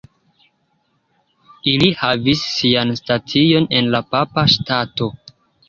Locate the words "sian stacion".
2.55-3.71